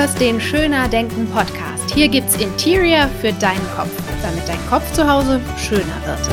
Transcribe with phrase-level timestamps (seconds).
[0.00, 1.92] hörst den Schöner Denken Podcast.
[1.92, 3.92] Hier gibt's Interior für deinen Kopf,
[4.22, 6.26] damit dein Kopf zu Hause schöner wird.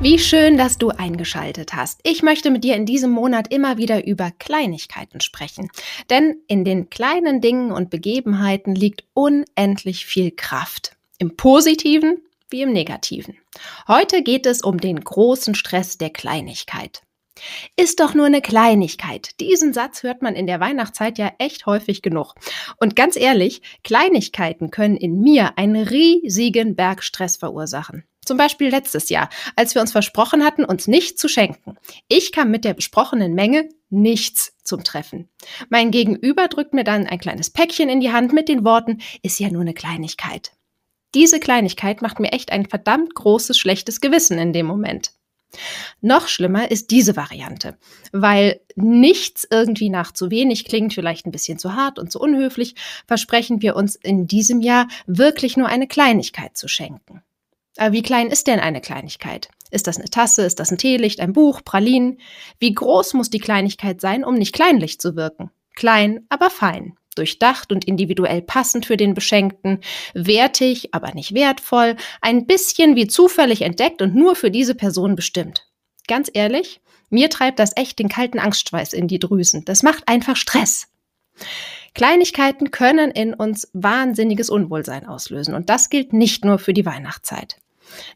[0.00, 2.00] Wie schön, dass du eingeschaltet hast.
[2.02, 5.70] Ich möchte mit dir in diesem Monat immer wieder über Kleinigkeiten sprechen.
[6.10, 10.96] Denn in den kleinen Dingen und Begebenheiten liegt unendlich viel Kraft.
[11.18, 12.18] Im positiven
[12.54, 13.36] wie im negativen.
[13.88, 17.02] Heute geht es um den großen Stress der Kleinigkeit.
[17.74, 19.40] Ist doch nur eine Kleinigkeit.
[19.40, 22.36] Diesen Satz hört man in der Weihnachtszeit ja echt häufig genug.
[22.76, 28.04] Und ganz ehrlich, Kleinigkeiten können in mir einen riesigen Berg Stress verursachen.
[28.24, 31.76] Zum Beispiel letztes Jahr, als wir uns versprochen hatten, uns nicht zu schenken.
[32.06, 35.28] Ich kam mit der besprochenen Menge nichts zum Treffen.
[35.70, 39.40] Mein Gegenüber drückt mir dann ein kleines Päckchen in die Hand mit den Worten, ist
[39.40, 40.52] ja nur eine Kleinigkeit.
[41.14, 45.12] Diese Kleinigkeit macht mir echt ein verdammt großes schlechtes Gewissen in dem Moment.
[46.00, 47.76] Noch schlimmer ist diese Variante,
[48.10, 52.74] weil nichts irgendwie nach zu wenig klingt, vielleicht ein bisschen zu hart und zu unhöflich,
[53.06, 57.22] versprechen wir uns in diesem Jahr wirklich nur eine Kleinigkeit zu schenken.
[57.76, 59.48] Aber wie klein ist denn eine Kleinigkeit?
[59.70, 60.44] Ist das eine Tasse?
[60.44, 61.20] Ist das ein Teelicht?
[61.20, 61.62] Ein Buch?
[61.64, 62.18] Pralinen?
[62.58, 65.50] Wie groß muss die Kleinigkeit sein, um nicht kleinlich zu wirken?
[65.74, 69.80] Klein, aber fein durchdacht und individuell passend für den Beschenkten,
[70.14, 75.66] wertig, aber nicht wertvoll, ein bisschen wie zufällig entdeckt und nur für diese Person bestimmt.
[76.06, 79.64] Ganz ehrlich, mir treibt das echt den kalten Angstschweiß in die Drüsen.
[79.64, 80.88] Das macht einfach Stress.
[81.94, 87.56] Kleinigkeiten können in uns wahnsinniges Unwohlsein auslösen und das gilt nicht nur für die Weihnachtszeit.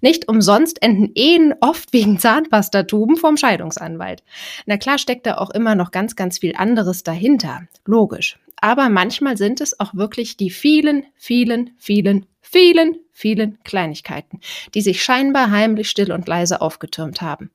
[0.01, 4.25] Nicht umsonst enden Ehen oft wegen Zahnpastatuben vom Scheidungsanwalt.
[4.67, 7.63] Na klar steckt da auch immer noch ganz, ganz viel anderes dahinter.
[7.85, 14.41] Logisch aber manchmal sind es auch wirklich die vielen, vielen, vielen, vielen, vielen Kleinigkeiten,
[14.75, 17.51] die sich scheinbar heimlich still und leise aufgetürmt haben,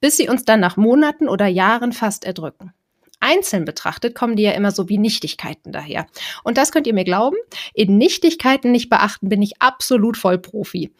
[0.00, 2.72] bis sie uns dann nach Monaten oder Jahren fast erdrücken.
[3.20, 6.06] Einzeln betrachtet kommen die ja immer so wie Nichtigkeiten daher.
[6.42, 7.36] Und das könnt ihr mir glauben,
[7.72, 10.92] in Nichtigkeiten nicht beachten bin ich absolut Vollprofi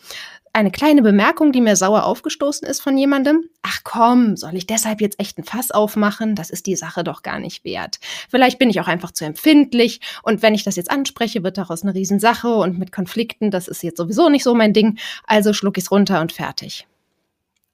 [0.55, 3.51] eine kleine Bemerkung, die mir sauer aufgestoßen ist von jemandem.
[3.63, 6.37] Ach komm, soll ich deshalb jetzt echt ein Fass aufmachen?
[6.37, 7.99] Das ist die Sache doch gar nicht wert.
[8.31, 11.83] Vielleicht bin ich auch einfach zu empfindlich und wenn ich das jetzt anspreche, wird daraus
[11.83, 14.97] eine Riesensache und mit Konflikten, das ist jetzt sowieso nicht so mein Ding.
[15.27, 16.87] Also schluck ich's runter und fertig.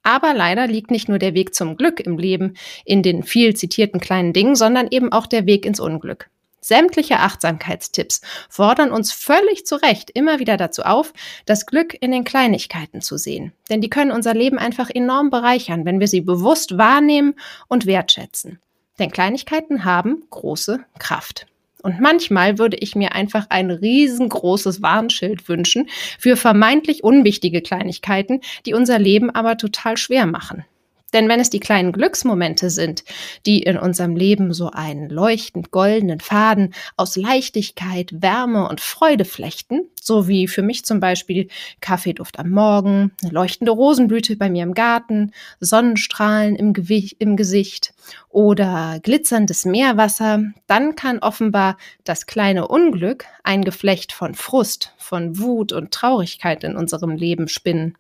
[0.03, 2.55] Aber leider liegt nicht nur der Weg zum Glück im Leben
[2.87, 6.31] in den viel zitierten kleinen Dingen, sondern eben auch der Weg ins Unglück.
[6.61, 11.13] Sämtliche Achtsamkeitstipps fordern uns völlig zu Recht immer wieder dazu auf,
[11.47, 13.53] das Glück in den Kleinigkeiten zu sehen.
[13.71, 17.35] Denn die können unser Leben einfach enorm bereichern, wenn wir sie bewusst wahrnehmen
[17.69, 18.59] und wertschätzen.
[18.99, 21.47] Denn Kleinigkeiten haben große Kraft.
[21.83, 25.89] Und manchmal würde ich mir einfach ein riesengroßes Warnschild wünschen
[26.19, 30.67] für vermeintlich unwichtige Kleinigkeiten, die unser Leben aber total schwer machen.
[31.13, 33.05] Denn wenn es die kleinen Glücksmomente sind,
[33.47, 39.83] die in unserem Leben so einen leuchtend goldenen Faden aus Leichtigkeit, Wärme und Freude flechten,
[40.01, 41.49] so wie für mich zum Beispiel
[41.81, 47.93] Kaffeeduft am Morgen, eine leuchtende Rosenblüte bei mir im Garten, Sonnenstrahlen im, Gewicht, im Gesicht
[48.29, 55.73] oder glitzerndes Meerwasser, dann kann offenbar das kleine Unglück ein Geflecht von Frust, von Wut
[55.73, 57.97] und Traurigkeit in unserem Leben spinnen.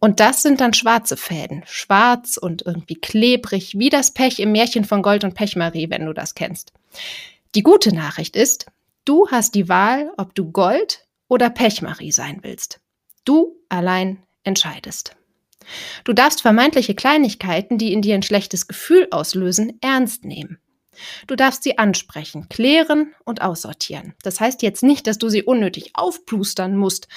[0.00, 1.62] Und das sind dann schwarze Fäden.
[1.66, 6.12] Schwarz und irgendwie klebrig, wie das Pech im Märchen von Gold und Pechmarie, wenn du
[6.12, 6.72] das kennst.
[7.54, 8.66] Die gute Nachricht ist,
[9.04, 12.80] du hast die Wahl, ob du Gold oder Pechmarie sein willst.
[13.24, 15.16] Du allein entscheidest.
[16.04, 20.58] Du darfst vermeintliche Kleinigkeiten, die in dir ein schlechtes Gefühl auslösen, ernst nehmen.
[21.26, 24.14] Du darfst sie ansprechen, klären und aussortieren.
[24.22, 27.08] Das heißt jetzt nicht, dass du sie unnötig aufplustern musst.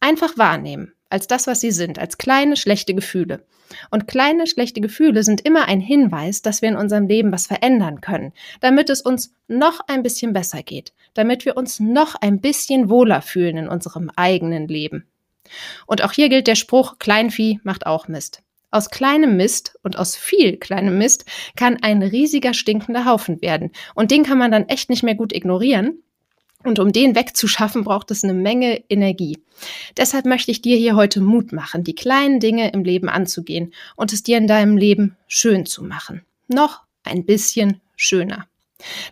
[0.00, 3.44] Einfach wahrnehmen als das, was sie sind, als kleine schlechte Gefühle.
[3.90, 8.00] Und kleine schlechte Gefühle sind immer ein Hinweis, dass wir in unserem Leben was verändern
[8.00, 12.88] können, damit es uns noch ein bisschen besser geht, damit wir uns noch ein bisschen
[12.90, 15.06] wohler fühlen in unserem eigenen Leben.
[15.86, 18.42] Und auch hier gilt der Spruch, Kleinvieh macht auch Mist.
[18.70, 23.70] Aus kleinem Mist und aus viel kleinem Mist kann ein riesiger stinkender Haufen werden.
[23.94, 26.02] Und den kann man dann echt nicht mehr gut ignorieren.
[26.66, 29.38] Und um den wegzuschaffen, braucht es eine Menge Energie.
[29.96, 34.12] Deshalb möchte ich dir hier heute Mut machen, die kleinen Dinge im Leben anzugehen und
[34.12, 36.22] es dir in deinem Leben schön zu machen.
[36.48, 38.48] Noch ein bisschen schöner.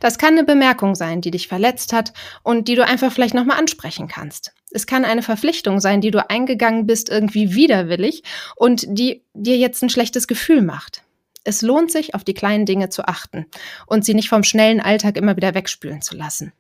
[0.01, 2.13] Das kann eine Bemerkung sein, die dich verletzt hat
[2.43, 4.53] und die du einfach vielleicht nochmal ansprechen kannst.
[4.73, 8.25] Es kann eine Verpflichtung sein, die du eingegangen bist, irgendwie widerwillig
[8.57, 11.03] und die dir jetzt ein schlechtes Gefühl macht.
[11.45, 13.47] Es lohnt sich, auf die kleinen Dinge zu achten
[13.87, 16.53] und sie nicht vom schnellen Alltag immer wieder wegspülen zu lassen.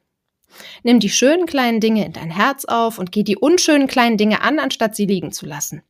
[0.82, 4.42] Nimm die schönen kleinen Dinge in dein Herz auf und geh die unschönen kleinen Dinge
[4.42, 5.82] an, anstatt sie liegen zu lassen.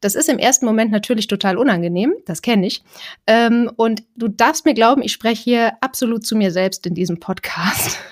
[0.00, 2.82] Das ist im ersten Moment natürlich total unangenehm, das kenne ich.
[3.26, 7.20] Ähm, und du darfst mir glauben, ich spreche hier absolut zu mir selbst in diesem
[7.20, 7.98] Podcast.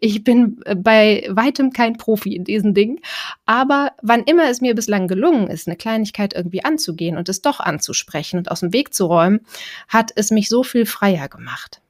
[0.00, 3.00] Ich bin äh, bei weitem kein Profi in diesen Dingen,
[3.44, 7.60] aber wann immer es mir bislang gelungen ist, eine Kleinigkeit irgendwie anzugehen und es doch
[7.60, 9.40] anzusprechen und aus dem Weg zu räumen,
[9.86, 11.82] hat es mich so viel freier gemacht.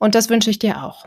[0.00, 1.06] Und das wünsche ich dir auch.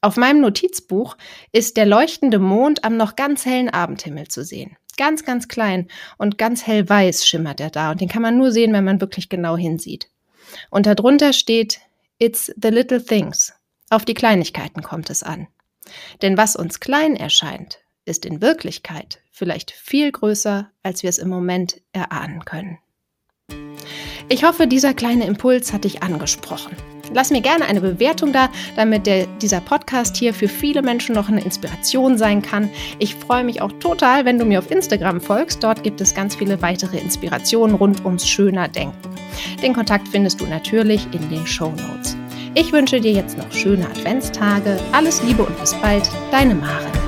[0.00, 1.16] Auf meinem Notizbuch
[1.52, 4.76] ist der leuchtende Mond am noch ganz hellen Abendhimmel zu sehen.
[4.96, 8.72] Ganz, ganz klein und ganz hellweiß schimmert er da und den kann man nur sehen,
[8.72, 10.08] wenn man wirklich genau hinsieht.
[10.70, 11.80] Und darunter steht
[12.18, 13.52] It's the little things.
[13.90, 15.48] Auf die Kleinigkeiten kommt es an.
[16.22, 21.28] Denn was uns klein erscheint, ist in Wirklichkeit vielleicht viel größer, als wir es im
[21.28, 22.78] Moment erahnen können.
[24.28, 26.74] Ich hoffe, dieser kleine Impuls hat dich angesprochen.
[27.14, 31.28] Lass mir gerne eine Bewertung da, damit der, dieser Podcast hier für viele Menschen noch
[31.28, 32.70] eine Inspiration sein kann.
[32.98, 35.62] Ich freue mich auch total, wenn du mir auf Instagram folgst.
[35.62, 38.96] Dort gibt es ganz viele weitere Inspirationen rund ums schöner Denken.
[39.62, 42.16] Den Kontakt findest du natürlich in den Show Notes.
[42.54, 44.78] Ich wünsche dir jetzt noch schöne Adventstage.
[44.92, 47.05] Alles Liebe und bis bald, deine Maren.